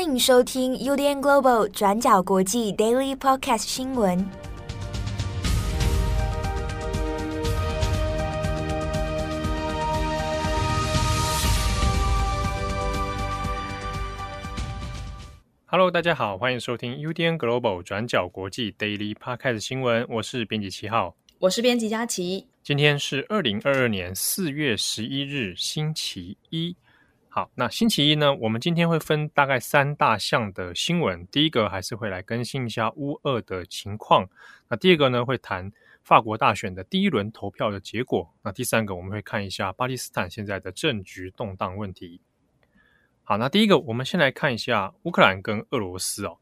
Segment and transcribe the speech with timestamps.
[0.00, 4.26] 欢迎收听 UDN Global 转角国际 Daily Podcast 新闻。
[15.66, 20.06] Hello，大家好，欢迎收听 UDN Global 转角国际 Daily Podcast 新闻。
[20.08, 22.46] 我是编辑七号，我是编辑佳琪。
[22.62, 26.74] 今天是二零二二年四月十一日，星期一。
[27.32, 31.24] 好，那星期一呢，我们今天会分大概三大项的新闻。
[31.28, 34.28] 第一个还是会来更新一下乌俄的情况。
[34.68, 35.70] 那第二个呢，会谈
[36.02, 38.28] 法国大选的第一轮投票的结果。
[38.42, 42.20] 那第三个，我们会看一下巴基斯坦现在的政局动荡问题。
[43.22, 46.36] 好，那第一个，我们先来看一下乌克兰跟俄罗斯哦。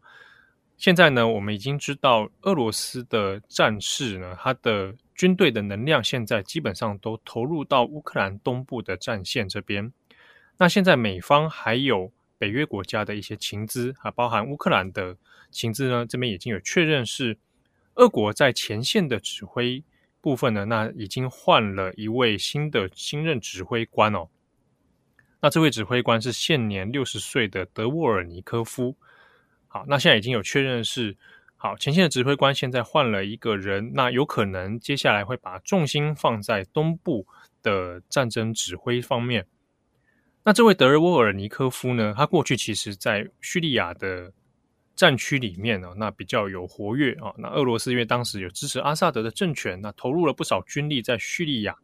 [0.78, 9.92] 现在呢，我们已经知道俄罗斯的战士呢，他的军队的能量现在基本上都投入到乌克兰东部的战线这边。
[10.58, 15.16] 那现在美方还有北约国家的一些情资啊，包含乌克兰的
[15.50, 17.38] 情资呢，这边已经有确认是
[17.94, 19.82] 俄国在前线的指挥
[20.20, 24.28] 部分呢，那已经换了一位新的新任指挥官哦。
[25.40, 28.96] 那这位指挥官是现年六十岁的德沃尔尼科夫。
[29.68, 31.16] 好，那现在已经有确认是
[31.56, 37.26] 好前线的指挥官，现在换了一个人，那有可能接下来会把重心放在东部
[37.62, 39.46] 的战争指挥方面。
[40.48, 42.14] 那这位德沃尔尼科夫呢？
[42.16, 44.32] 他过去其实在叙利亚的
[44.96, 47.34] 战区里面呢，那比较有活跃啊。
[47.36, 51.76] 那俄罗斯因为当时有支持阿萨德的政权，那投入了不少军力在叙利亚。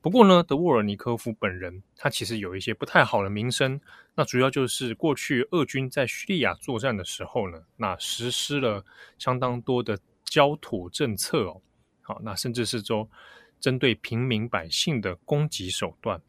[0.00, 3.80] 不过呢，德沃尔尼科夫本人他其实有一些不太好的名声。
[4.16, 8.84] 那主要就是过去俄军在叙利亚作战的时候呢，那实施了
[9.16, 11.62] 相当多的焦土政策哦。
[12.00, 13.08] 好，那甚至是说
[13.60, 16.20] 针对平民百姓的攻击手段。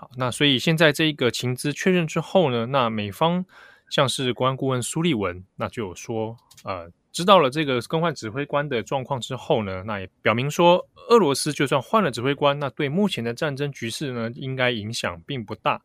[0.00, 3.44] 好，那所以现在这一个情资确认之后呢，那美方
[3.90, 6.34] 像是国安顾问苏利文，那就说，
[6.64, 15.82] 呃，知道了这个更换指挥官的状况之后呢，那也表明说，俄罗斯就算换了指挥官，那对目前的战争局势呢，应该影响并不大。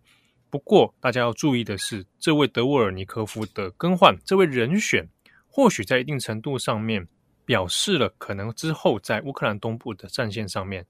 [0.49, 5.05] 不过，大家要注意的是，这位德沃尔尼科夫的更换，这位人选
[5.49, 7.05] 或许在一定程度上面
[7.43, 10.85] 表示了，可能之后在乌克兰东部的战线上面。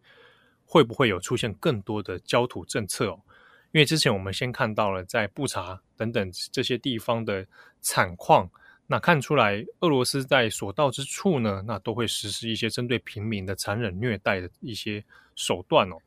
[0.65, 3.17] 会不会有出现更多的焦土政策？
[3.71, 7.45] 因为之前我们先看到了在布查等等这些地方的
[7.81, 8.49] 惨况，
[8.87, 15.03] 那看出来俄罗斯在所到之处呢，那都会实施一些针对平民的残忍虐待的一些
[15.35, 15.97] 手段哦。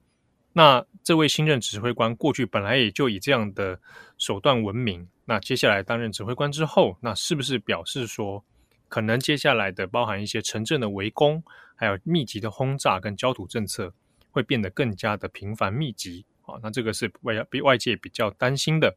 [0.54, 3.78] 那这位新任指挥官过去本来也就以这样的
[4.16, 8.42] 手段闻名，那接下来担任指挥官之后，那是不是表示说，
[8.88, 11.42] 可能接下来的包含一些城镇的围攻，
[11.76, 13.92] 还有密集的轰炸跟焦土政策？
[14.30, 18.96] 会变得更加的频繁密集啊，那这个是外比外界比较担心的。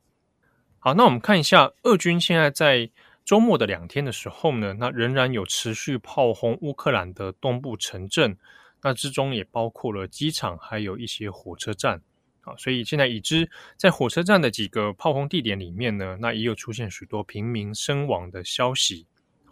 [0.79, 2.89] 好，那我们看一下，俄军现在在
[3.23, 8.35] 周末的两天的时候呢，那仍然有持续炮轰乌克兰的东部城镇，
[8.81, 12.01] 那之中也包括了机场，还有一些火车站
[12.41, 12.55] 啊。
[12.57, 19.05] 所以现在已知在火车站的几个炮轰地点里面呢，那也有出现许多平民身亡的消息。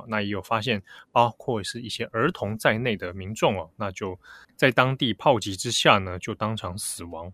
[0.07, 4.17] 那也有发现，包括是一些儿童在内的民众哦，那就
[4.55, 7.31] 在当地炮击之下呢，就当场死亡。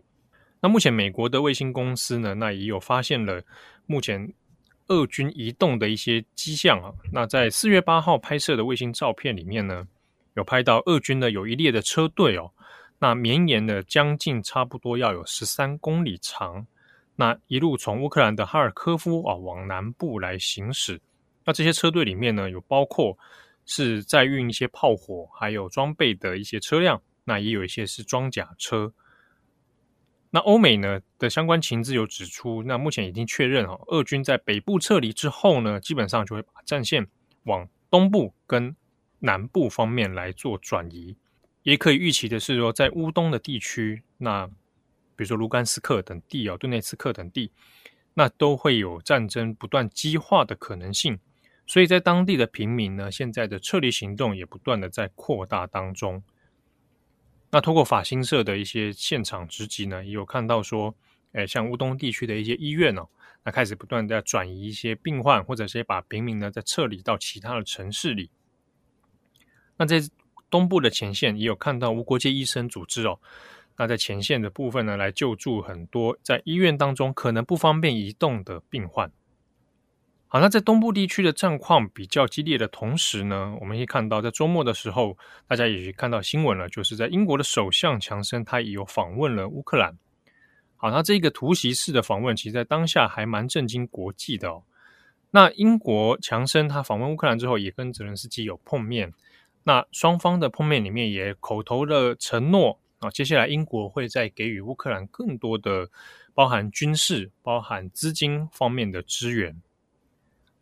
[0.62, 3.42] 那目前美国的卫星公司呢，那也有发现了
[3.86, 4.34] 目前
[4.88, 6.92] 俄军移动的一些迹象啊。
[7.12, 9.88] 那在四月八号拍摄的卫星照片里面呢，
[10.36, 12.52] 有拍到俄军呢有一列的车队哦，
[12.98, 16.66] 那绵延的将近差不多要有十三公里长，
[17.16, 21.00] 那一路从乌克兰的哈尔科夫啊往南部来行驶。
[21.46, 23.18] 那这些车队里面呢，有包括
[23.66, 28.92] 是在运一些炮火还有装备的一些车辆，那也有一些是装甲车。
[30.32, 37.08] 那欧美呢的相关情资有指出，那目前已经确认哈，俄军在北部撤离之后呢，基本上就会把战线
[37.44, 38.76] 往东部跟
[39.20, 41.16] 南部方面来做转移。
[41.64, 44.46] 也可以预期的是说，在乌东的地区，那
[45.16, 47.52] 比如说卢甘斯克等地哦，顿内茨克等地，
[48.14, 51.18] 那都会有战争不断激化的可能性。
[51.68, 56.22] 所以在当地的平民呢，现在的撤离行动也不断的在扩大当中。
[57.52, 60.94] 那通过法新社的一些现场直击呢，也有看到说，
[61.32, 63.08] 诶，像乌东地区的一些医院哦，
[63.44, 68.30] 那开始不断的转移一些病患，或者是把平民呢再撤离到其他的城市里。
[69.78, 70.00] 那在
[70.50, 73.20] 东部的前线也有看到无国界医生组织哦，
[73.78, 79.12] 那在前线的部分呢，来救助很多在医院当中可能不方便移动的病患。
[80.36, 85.18] 好，那在东部地区的战况比较激烈的同时呢，我们可以看到，在周末的时候，
[85.48, 89.98] 大家也看到新闻了，就是在英国的首相强生，他也有访问了乌克兰。
[90.76, 94.64] 好，那这个突袭式的访问，其实在当下还蛮震惊国际的哦。
[95.32, 99.14] 那英国强生他访问乌克兰之后，也跟泽连斯基有碰面。
[99.64, 105.90] 那双方的碰面里面也口头的承诺啊，接下来英国会再给予乌克兰更多的
[106.34, 109.62] 包含军事、包含资金方面的支援。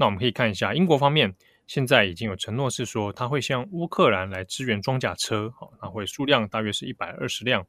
[0.03, 1.33] 那我们可以看一下英国方面
[1.65, 7.65] 现在已经有承诺是说，他会向乌克兰来支援装甲车，好，那会数量大约是一百二十辆。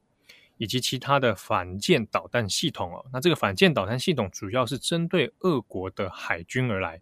[0.56, 7.00] 以及其他的反舰导弹系统哦，那这个反舰导弹系统主要是针对俄国的海军而来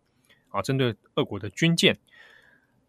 [0.49, 1.97] 啊，针对俄国的军舰。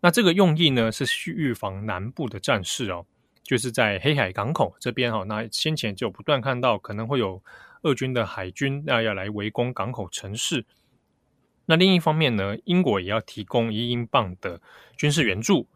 [0.01, 3.05] 那这个用意呢，是去预防南部的战事哦，
[3.41, 5.23] 就是在黑海港口这边哈。
[5.25, 7.41] 那先前就不断看到可能会有
[7.83, 10.65] 俄军的海军那要来围攻港口城市。
[11.65, 14.61] 那另一方面呢，英国也要提供一英镑的
[14.97, 15.67] 军事援助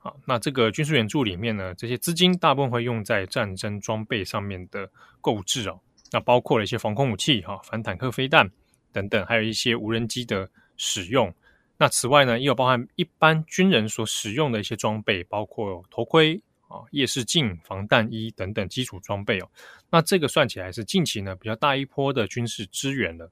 [0.00, 0.12] 啊。
[0.26, 4.90] 那这个军事援助里面呢，这些资金大部分会用在战争装备上面的
[5.20, 5.80] 购置哦。
[6.10, 8.50] 那包括了一些防空武器、哈反坦克飞弹
[8.92, 11.32] 等等，还有一些无人机的使用。
[11.78, 19.48] 那此外呢，也有包含一般军人所使用的一些装备，包括头盔啊、夜视镜、防弹衣等等基础装备哦。
[19.90, 23.30] 那这个算起来是近期呢比较大一波的军事支援了。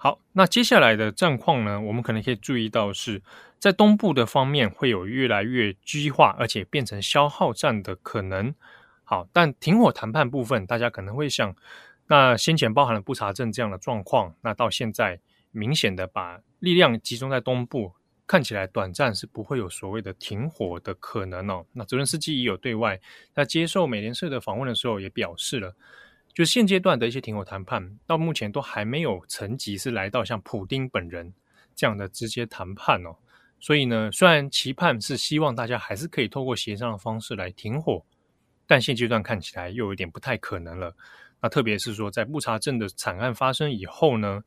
[0.00, 3.20] 好，那接下来的战况呢，我们可能可以注意到是
[3.58, 8.54] 在东部的方面会有越来越激化，而且变成消耗战的可能。
[9.02, 11.52] 好，但停火谈判部分，大家可能会想，
[12.06, 15.18] 那先前包含了布查镇这样的状况，那到现在
[15.50, 17.92] 明显的把力量集中在东部，
[18.24, 21.66] 看起来短暂是不会有所谓的停火的可能哦。
[21.72, 23.00] 那泽伦斯基也有对外
[23.34, 25.74] 在接受美联社的访问的时候也表示了。
[26.34, 31.32] 就现阶段的一些停火谈判，到目前都还没有层级是来到像普丁本人
[31.74, 33.16] 这样的直接谈判哦。
[33.60, 38.04] 所以呢，虽然期盼是希望大家还是可以透过协商的方式来停火，
[38.68, 40.94] 但现阶段看起来又有点不太可能了。
[41.40, 44.44] 那特别是说，在布查镇的惨案发生以后呢，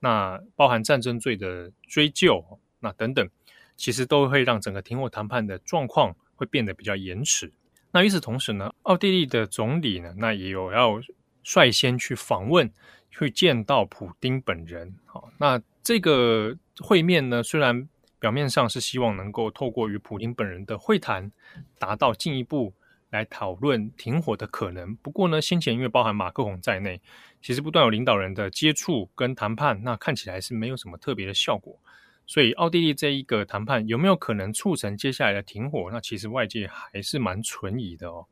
[0.00, 2.42] 那包含战争罪的追究，
[2.80, 3.28] 那等等，
[3.76, 7.52] 其实都会让整个停火谈判的状况会变得比较延迟。
[7.96, 11.00] 那与此同时呢，奥地利的总理呢，那也有要。
[11.42, 12.68] 率先去访问，
[13.08, 14.92] 去见到普丁本人。
[15.04, 17.88] 好，那这个会面呢，虽然
[18.18, 21.30] 表面上是希望能够透过与普丁本人的会谈，
[21.78, 22.74] 达到进一步
[23.10, 24.96] 来讨论停火的可能。
[24.96, 27.00] 不过呢，先前因为包含马克宏在内，
[27.40, 31.78] 其实不断有领导人的接触跟谈判，那看起来是没有什么特别的效果。
[32.26, 35.88] 所以，奥地利这一个谈判有没有可能促成接下来的停火？
[35.92, 38.26] 那其实外界还是蛮存疑的哦。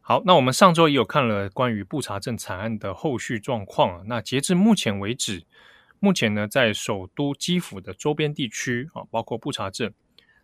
[0.00, 4.04] 好，那我们上周也有看了关于布查镇惨案的后续状况。
[4.08, 5.44] 那截至目前为止，
[6.00, 9.94] 目前呢，在首都基辅的周边地区啊，包括布查镇，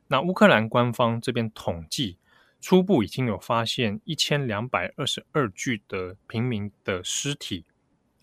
[0.07, 2.19] 那乌克兰官方这边统计，
[2.61, 7.65] 初步已经有发现一千两百二十二具的平民的尸体。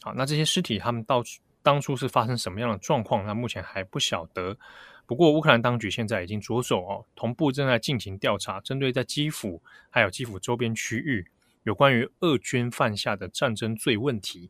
[0.01, 1.21] 好，那这些尸体他们到
[1.63, 3.25] 当初是发生什么样的状况？
[3.25, 4.57] 那目前还不晓得。
[5.05, 11.27] 不过，乌克兰当局现在已经着手哦，同步正在进行调查，针对在基辅还有基辅周边区域
[11.63, 14.49] 有关于俄军犯下的战争罪问题。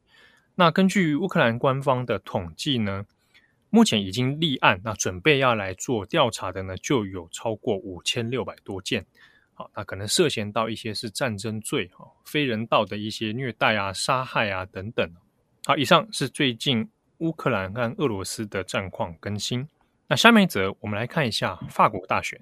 [0.53, 3.05] 那根据乌克兰官方的统计呢，
[3.71, 9.05] 目前已经立案，那准备要来做调查的呢，就有超过五千六百多件。
[9.53, 15.11] 好，那可能涉嫌到一些是战争罪，哈，非人道的一些虐待啊、杀害啊等等。
[15.65, 16.87] 好，以上是最近
[17.21, 19.67] 乌克兰跟俄罗斯的战况更新。
[20.07, 22.39] 那下面一则，我们来看一下法国大选。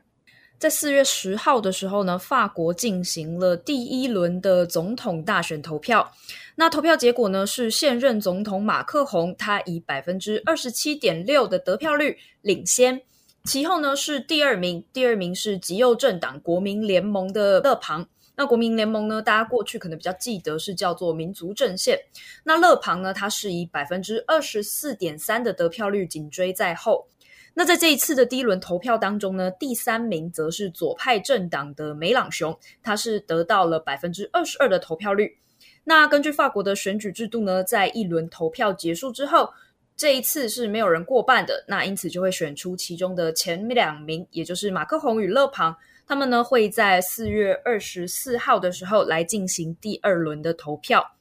[0.57, 6.11] 在四月十号的时候呢，法国进行了第一轮的总统大选投票。
[6.55, 13.01] 那投票结果呢，是现任总统马克宏，他以百分之二十七点六的得票率领先。
[13.45, 18.05] 其后呢是第二名，第二名是极右政党国民联盟的勒庞。
[18.39, 21.99] 那国民联盟呢，大家过去可能比较记得是叫做民族阵线。
[22.45, 27.05] 那勒庞呢，他是以百分之二十四点三的得票率紧追在后。
[27.53, 35.37] 那在这一次的第一轮投票当中呢，第三名则是左派政党的梅朗雄，他是得到了百分之二十二的投票率。
[35.83, 39.49] 那根据法国的选举制度呢，在一轮投票结束之后，
[39.97, 45.75] 这一次是没有人过半的，那因此就会选出其中的前两名，也就是马克宏与勒庞，
[46.09, 51.15] 他们呢会在四月二十四号的时候来进行第二轮的投票。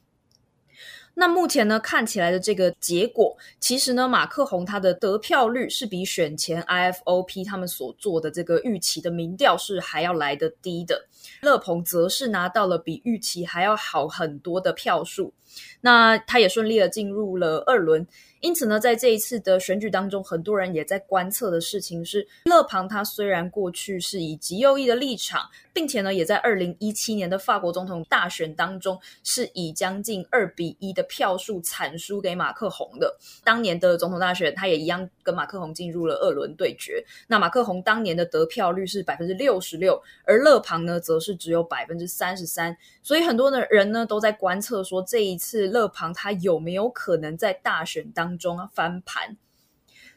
[1.13, 11.07] 那目前呢，看起来的这个结果，其实呢，马克宏他的得票率是比选前 IFOP 他们所做的这个预期的民调是还要来得低的。
[11.41, 15.33] 勒庞则是拿到了比预期还要好很多的票数，
[15.81, 18.05] 那他也顺利的进入了二轮。
[18.41, 25.41] 因此呢，在这一次的选举当中，很多人也在观测的事情是，勒庞他虽然过去是以极右翼的立场，
[25.73, 33.13] 并且呢，也在二零一七年的法国总统大选当中，是以将近二比一的票数惨输给马克宏的。
[33.43, 37.03] 当年的总统大选，他也一样跟马克宏进入了二轮对决。
[37.27, 42.77] 那马克宏当年的得票率是百分之六十六，而勒庞呢，则是只有百分之三十三。
[43.01, 49.35] 所以很多的人呢，都在观测说，这一次勒庞他有没有可能在大选当中翻盘。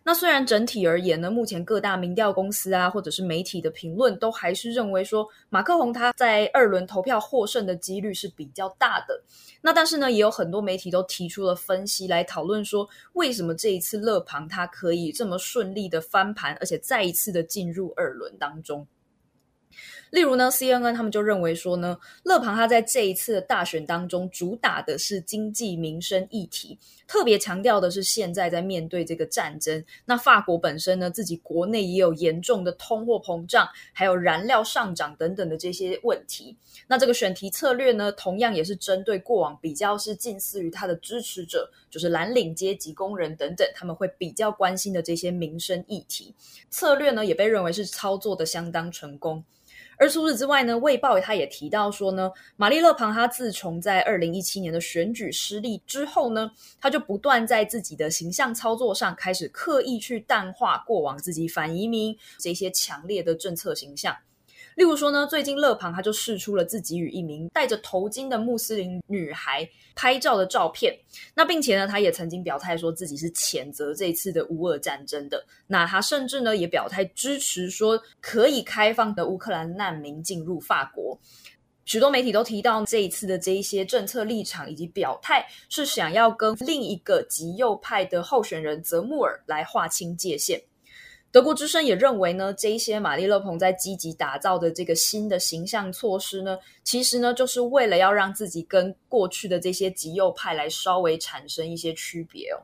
[0.04, 9.22] 那虽然整体而言呢，目前各大民调公司啊，或者是媒体的评论，都还是认为说马克宏他在二轮投票获胜的几率是比较大的。
[9.60, 18.84] 那但是呢，也有很多媒体都提出了分析来讨论说，为什么这一次勒庞他可以这么顺利的翻盘，而且再一次的进入二轮当中。
[20.12, 26.78] 例如呢，CNN 他们就认为说呢，勒庞他在这一次的大选当中主打的是经济民生议题，
[27.08, 36.54] 特别强调的是现在在面对这个战争，那法国本身呢，自己国内也有严重的通货膨胀，还有燃料上涨等等的这些问题。
[36.86, 46.34] 那这个选题策略呢，同样也是针对过往比较是近似于他的支持者，就是蓝领阶级、工人等等，他们会比较关心的这些民生议题。
[46.68, 49.42] 策略呢，也被认为是操作的相当成功。
[50.02, 64.16] 而除此之外呢，《卫报》他也提到说呢，玛丽勒庞他自从在二零一七年的选举失利之后呢，他就不断在自己的形象操作上开始刻意去淡化过往自己反移民这些强烈的政策形象。
[64.76, 70.98] 例如说呢，最近勒庞他就释出了自己与一名戴着头巾的穆斯林女孩拍照的照片。
[71.34, 75.44] 那并且呢，他也曾经表态说自己是谴责这次的乌俄战争的。
[75.66, 81.18] 那他甚至呢也表态支持说可以开放的乌克兰难民进入法国。
[81.84, 90.62] 许多媒体都提到这一次的这一些政策立场以及表态，是想要跟另一个极右派的候选人泽穆尔来划清界限。
[91.32, 102.60] 德国之声也认为呢，这一些玛丽勒庞在积极打造的这个新的形象措施呢，其实呢，就是为了要让自己跟过去的这些极右派来稍微产生一些区别哦。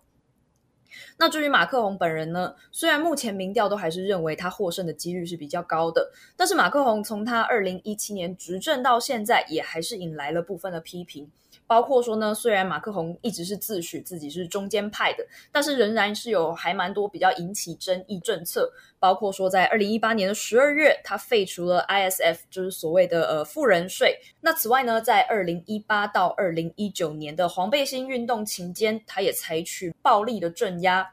[1.17, 11.31] 那至于马克宏本人呢，虽然目前民调都还是认为他获胜的几率是比较高的，但是马克宏从他二零一七年执政到现在，也还是引来了部分的批评。
[11.69, 18.69] 包括说呢，虽然马克宏一直是自诩自己是中间派的，但是仍然是有还蛮多比较引起争议政策。
[18.99, 24.19] 包括说，在二零一八年的十二月，他废除了 ISF，就是所谓的呃富人税。
[24.41, 31.09] 那此外呢，在二零一八到二零一九年的黄背心运动期间，他也采取暴力的镇压。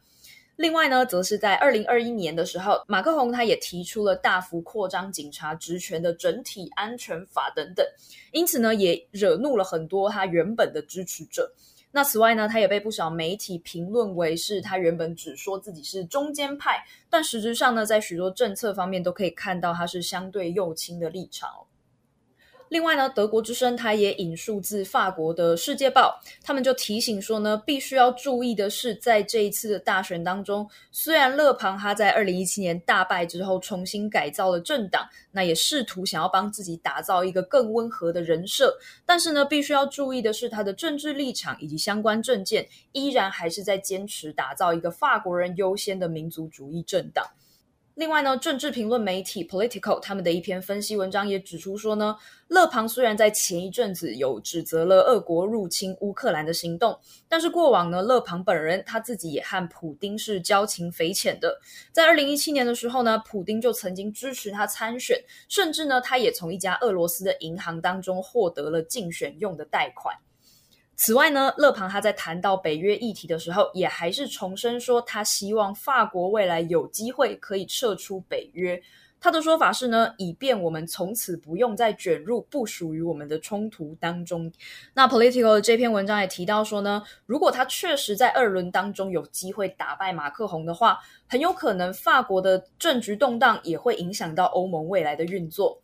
[0.58, 7.86] 另外呢，则是在二零二一年的时候，马克宏他也提出了大幅扩张警察职权的整体安全法等等，
[8.32, 11.52] 因此呢，也惹怒了很多他原本的支持者。
[11.92, 21.50] 那此外呢，他也被不少媒体评论为是他原本只说自己是中间派，但实质上呢，在许多政策方面都可以看到他是相对右倾的立场。
[22.76, 47.26] 另外呢，德国之声他也引述自法国的《世界报》，他们就提醒说呢，必须要注意的是，在这一次的大选当中，虽然勒庞他在二零一七年大败之后重新改造了政党，那也试图想要帮自己打造一个更温和的人设，但是呢，必须要注意的是，他的政治立场以及相关政见依然还是在坚持打造一个法国人优先的民族主义政党。
[47.96, 52.18] 另外呢，政治评论媒体 Politico 他们的一篇分析文章也指出说呢，
[52.50, 57.00] 勒庞虽然在前一阵子有指责了俄国入侵乌克兰的行动，
[57.30, 61.58] 但是过往呢，勒庞本人他自己也和普丁是交情匪浅的。
[61.94, 70.14] 在二零一七年的时候呢，普丁就曾经支持他参选，甚至呢，他也从一家俄罗斯的银行当中获得了竞选用的贷款。
[70.96, 78.82] 此外呢，勒庞他在谈到北约议题的时候，也还是重申说，他希望法国未来有机会可以撤出北约。
[79.20, 84.52] 他的说法是呢，以便我们从此不用再卷入不属于我们的冲突当中。
[84.94, 95.82] 那 Political 的这篇文章也提到说呢，如果他确实在二轮当中有机会打败马克宏的话，很有可能法国的政局动荡也会影响到欧盟未来的运作。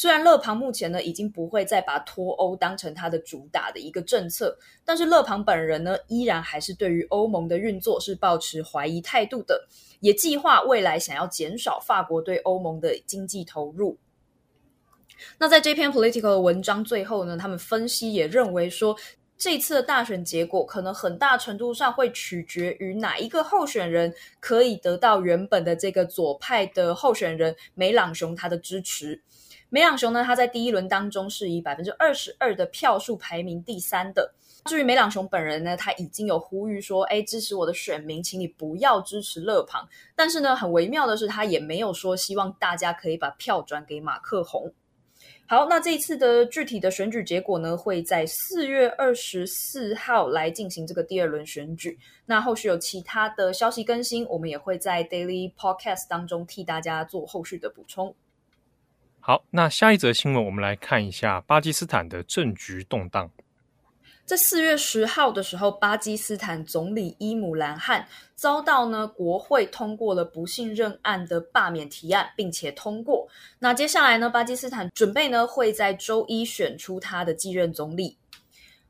[0.00, 9.62] 虽然勒庞目前呢已经不会再把脱欧当成他的主打的一个政策，但是勒庞本人呢依然还是对于欧盟的运作是抱持怀疑态度的，
[10.00, 13.98] 也计划未来想要减少法国对欧盟的经济投入。
[15.36, 18.96] 那在这篇 Political 的文章最后呢，他们分析也认为说，
[19.36, 29.22] 这次的大选结果可能很大程度上会取决于哪一个候选人可以得到原本的这个左派的候选人梅朗雄他的支持。
[29.72, 34.34] 梅朗雄呢，他在第一轮当中是以百分之二十二的票数排名第三的。
[34.64, 44.70] 至于梅朗雄本人呢，他已经有呼吁说：“哎，支持我的选民，请你不要支持勒庞。”但是呢，很微妙的是，他也没有说希望大家可以把票转给马克宏。
[45.46, 51.96] 好，那这一次的具体的选举结果呢，会在四月二十四号来进行这个第二轮选举。
[52.26, 58.12] 那后续有其他的消息更新，我们也会在 Daily Podcast 当中替大家做后续的补充。
[59.22, 63.30] 好，那下一则新闻，我们来看一下巴基斯坦的政局动荡。
[64.24, 73.28] 在四月十号的时候，巴基斯坦总理伊姆兰汗遭到呢国会通过了不信任案的罢免提案，并且通过。
[73.58, 78.16] 那接下来呢，巴基斯坦准备呢会在周一选出他的继任总理。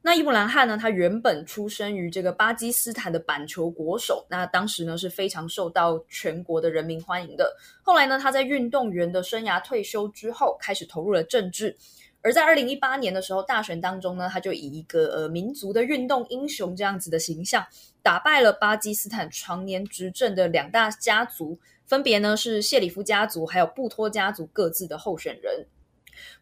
[0.02, 7.54] 那伊姆兰汗呢，他原本出生于这个巴基斯坦的板球国手，那当时呢是非常受到全国的人民欢迎的。
[7.82, 11.76] 后来呢，他在运动员的生涯退休之后，开始投入了政治。
[12.22, 17.64] 而在二零一八年的时候，大选当中呢，他就以一个呃民族的运动英雄这样子的形象，
[18.02, 25.66] 打败了巴基斯坦常年执政的两大家族，分别呢是谢里夫家族还有布托家族各自的候选人。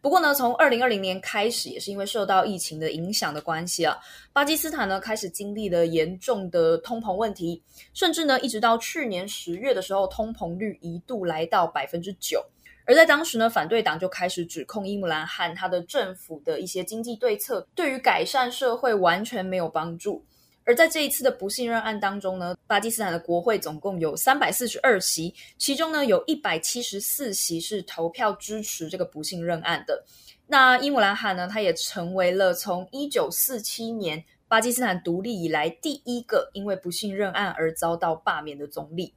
[0.00, 3.96] 不过呢，从二零二零年开始，也是因为受到疫情的影响的关系啊，
[4.32, 12.44] 巴基斯坦呢开始经历了严重的通膨问题，甚至呢一直到去年十月的时候，通膨率一度来到百分之九。
[12.84, 20.24] 而在当时呢，反对党就开始指控伊姆兰汗他的政府的一些经济对策对于改善社会完全没有帮助。
[20.68, 30.04] 而在这一次的不信任案当中呢，巴基斯坦的国会总共有三百四十二席，其中呢有一百七十四席是投票支持这个不信任案的。
[30.46, 39.14] 那伊姆兰汗呢，他也成为了从一九四七年巴基斯坦独立以来第一个因为不信任案而遭到罢免的总理。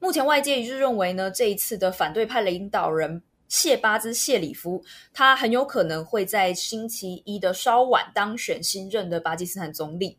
[0.00, 10.18] 目前外界一致认为呢，这一次的反对派领导人谢巴兹·谢里夫，他很有可能会在星期一的稍晚当选新任的巴基斯坦总理。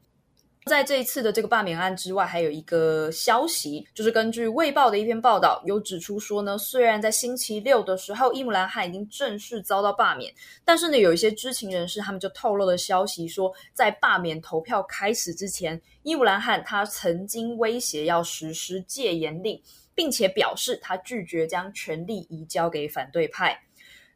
[0.66, 10.30] 在这一次的这个罢免案之外，还有一个消息，就是根据《卫报》的一篇报道，有指出说呢，虽然在星期六的时候，伊姆兰汗已经正式遭到罢免，
[10.66, 19.58] 但是呢，有一些知情人士他们就透露了消息说，在罢免投票开始之前，伊姆兰汗他曾经威胁要实施戒严令，
[19.98, 23.60] 并且表示他拒绝将权力移交给反对派。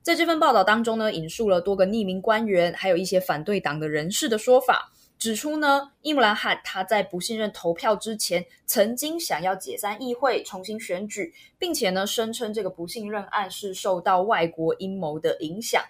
[0.03, 4.91] 在这份报道当中呢，引述了多个匿名官员，还有一些反对党的人士的说法。
[5.17, 15.83] 指出呢，伊姆兰汗他在不信任投票之前，曾经想要解散议会、重新选举，并且呢，声称这个不信任案是受到外国阴谋的影响。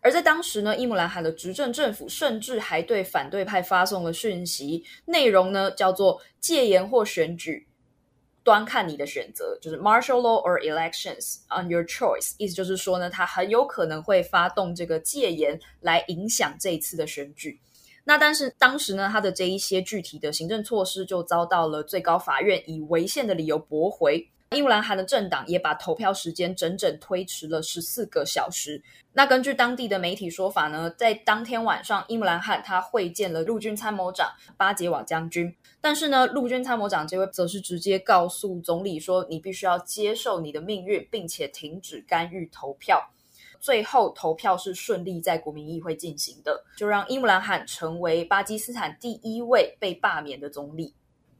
[0.00, 7.68] 而在当时呢，伊姆兰汗的执政政府甚至还对反对派发送了讯息，内容呢叫做“戒严或选举，
[8.44, 12.34] 端看你的选择”，就是 “Martial law or elections on your choice”。
[12.38, 17.60] 意思就是说呢，他很有可能会发动这个戒严来影响这一次的选举。
[18.04, 24.28] 那但是当时呢，他的这一些具体的行政措施就遭到了最高法院以违宪的理由驳回。
[24.54, 28.82] 伊姆兰汗的政党也把投票时间整整推迟了十四个小时。
[29.12, 43.10] 那根据当地的媒体说法呢，在当天晚上，伊姆兰汗他会见了陆军参谋长巴杰瓦将军，但是呢，陆军参谋长这位则是直接告诉总理说：“你必须要接受你的命运，并且停止干预投票。”
[43.60, 50.94] 最后投票是顺利在国民议会进行的，就让伊姆兰汗成为巴基斯坦第一位被罢免的总理。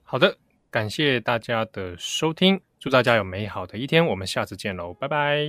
[0.04, 0.36] 好的，
[0.72, 5.46] 感谢大家的收听，祝大家有美好的一天，我们下次见喽，拜拜。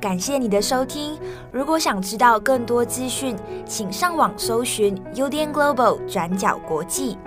[0.00, 1.18] 感谢你的收听，
[1.52, 7.18] 如果想知道更多资讯，请上网搜寻 UDN Global 转角国际。